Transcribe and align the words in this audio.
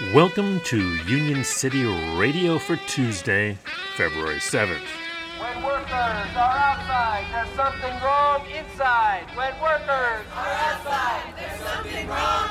Welcome 0.00 0.60
to 0.60 0.96
Union 1.04 1.44
City 1.44 1.84
Radio 2.16 2.58
for 2.58 2.76
Tuesday, 2.88 3.58
February 3.98 4.36
7th. 4.36 4.80
When 5.38 5.62
workers 5.62 5.90
are 5.90 6.24
outside, 6.34 7.26
there's 7.30 7.54
something 7.54 8.02
wrong 8.02 8.40
inside. 8.50 9.26
When 9.36 9.52
workers 9.60 10.24
are 10.34 10.52
outside, 10.56 11.34
there's 11.36 11.60
something 11.60 12.08
wrong 12.08 12.49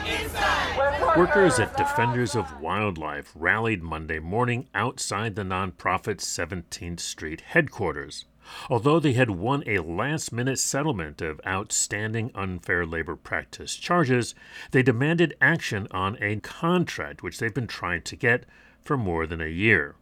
Workers 1.19 1.59
at 1.59 1.75
Defenders 1.75 2.33
of 2.33 2.61
Wildlife 2.61 3.33
rallied 3.35 3.83
Monday 3.83 4.19
morning 4.19 4.69
outside 4.73 5.35
the 5.35 5.41
nonprofit's 5.41 6.25
17th 6.25 7.01
Street 7.01 7.41
headquarters. 7.41 8.23
Although 8.69 9.01
they 9.01 9.11
had 9.11 9.29
won 9.29 9.61
a 9.67 9.79
last 9.79 10.31
minute 10.31 10.59
settlement 10.59 11.21
of 11.21 11.41
outstanding 11.45 12.31
unfair 12.33 12.85
labor 12.85 13.17
practice 13.17 13.75
charges, 13.75 14.33
they 14.71 14.81
demanded 14.81 15.35
action 15.41 15.89
on 15.91 16.17
a 16.21 16.37
contract 16.37 17.21
which 17.21 17.39
they've 17.39 17.53
been 17.53 17.67
trying 17.67 18.03
to 18.03 18.15
get 18.15 18.45
for 18.81 18.95
more 18.95 19.27
than 19.27 19.41
a 19.41 19.47
year. 19.47 19.95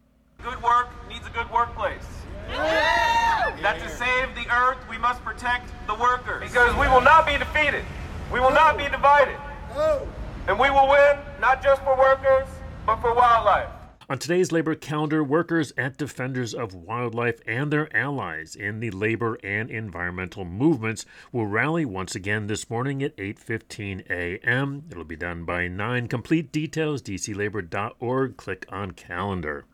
Good 0.44 0.61
work 0.61 0.89
needs 1.09 1.25
a 1.25 1.31
good 1.31 1.49
workplace. 1.49 2.05
That 2.49 3.80
to 3.80 3.89
save 3.89 4.36
the 4.36 4.47
earth, 4.55 4.77
we 4.88 4.99
must 4.99 5.25
protect 5.25 5.72
the 5.88 5.95
workers. 5.95 6.44
Because 6.44 6.75
we 6.75 6.88
will 6.88 7.02
not 7.02 7.25
be 7.25 7.39
defeated. 7.39 7.84
We 8.31 8.39
will 8.39 8.52
not 8.52 8.77
be 8.77 8.84
divided. 8.84 9.38
Oh. 9.72 10.08
And 10.48 10.58
we 10.58 10.70
will 10.70 10.88
win, 10.88 11.18
not 11.42 11.62
just 11.62 11.84
for 11.84 11.98
workers, 11.98 12.48
but 12.86 13.02
for 13.02 13.14
wildlife. 13.14 13.70
On 14.10 14.18
today's 14.18 14.54
labor 14.54 14.76
calendar, 14.76 15.22
workers 15.22 15.73
at 15.78 15.98
Defenders 15.98 16.54
of 16.54 16.73
Wildlife 16.73 17.42
and 17.46 17.70
their 17.70 17.94
allies 17.94 18.56
in 18.56 18.80
the 18.80 18.90
labor 18.92 19.38
and 19.44 19.70
environmental 19.70 20.46
movements 20.46 21.06
will 21.34 21.48
rally 21.48 21.84
once 21.84 22.16
again 22.16 22.48
this 22.48 22.70
morning 22.70 23.04
at 23.04 23.18
8:15 23.18 24.10
a.m. 24.10 24.84
It'll 24.90 25.04
be 25.04 25.18
done 25.18 25.44
by 25.44 25.68
9. 25.68 26.08
Complete 26.08 26.54
details 26.54 27.02
dclabor.org. 27.02 28.38
Click 28.38 28.66
on 28.70 28.92
calendar. 28.92 29.66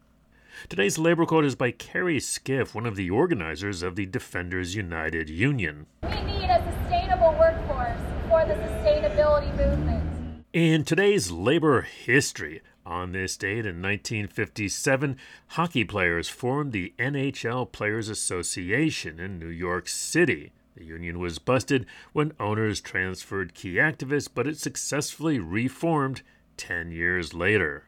Today's 0.69 0.97
labor 0.97 1.27
quote 1.27 1.45
is 1.45 1.55
by 1.55 1.69
Carrie 1.69 2.19
Skiff, 2.19 2.73
one 2.73 2.87
of 2.87 2.95
the 2.95 3.11
organizers 3.11 3.83
of 3.83 3.95
the 3.95 4.07
Defenders 4.07 4.73
United 4.75 5.29
Union. 5.29 5.85
We 6.01 6.09
need 6.23 6.49
a 6.49 6.63
sustainable 6.63 7.35
workforce 7.37 8.01
for 8.27 8.43
the 8.47 8.55
sustainability 8.55 9.55
movement. 9.55 9.92
In 10.53 10.85
today's 10.85 11.31
labor 11.31 11.81
history, 11.81 12.61
on 12.85 13.11
this 13.11 13.35
date 13.37 13.65
in 13.65 13.81
1957, 13.81 15.17
hockey 15.47 15.83
players 15.83 16.29
formed 16.29 16.73
the 16.73 16.93
NHL 16.99 17.71
Players 17.71 18.07
Association 18.07 19.19
in 19.19 19.39
New 19.39 19.47
York 19.47 19.87
City. 19.87 20.51
The 20.77 20.85
union 20.85 21.17
was 21.17 21.39
busted 21.39 21.87
when 22.11 22.33
owners 22.39 22.81
transferred 22.81 23.55
key 23.55 23.77
activists, 23.77 24.29
but 24.31 24.45
it 24.45 24.59
successfully 24.59 25.39
reformed 25.39 26.21
10 26.57 26.91
years 26.91 27.33
later. 27.33 27.85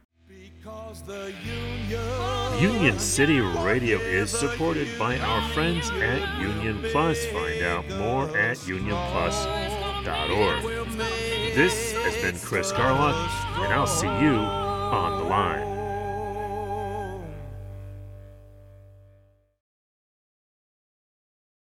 Union 2.59 2.97
City 2.97 3.41
Radio 3.41 3.99
is 3.99 4.31
supported 4.31 4.87
by 4.97 5.19
our 5.19 5.47
friends 5.49 5.91
at 5.91 6.41
Union 6.41 6.81
Plus. 6.91 7.27
Find 7.27 7.61
out 7.61 7.87
more 7.89 8.35
at 8.35 8.57
unionplus.org. 8.57 11.44
This 11.55 11.93
has 11.93 12.21
been 12.21 12.37
Chris 12.41 12.73
Garlock, 12.73 13.29
and 13.63 13.73
I'll 13.73 13.87
see 13.87 14.07
you 14.07 14.33
on 14.35 15.19
the 15.19 15.29
line. 15.29 15.74